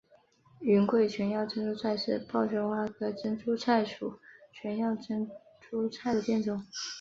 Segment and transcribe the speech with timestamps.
[0.61, 4.15] 云贵腺药珍珠菜是报春花科珍珠菜属
[4.51, 6.65] 腺药珍珠菜的变种。